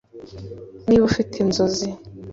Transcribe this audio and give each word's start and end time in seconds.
niba 0.87 1.03
ufite 1.09 1.33
inzozi 1.43 1.89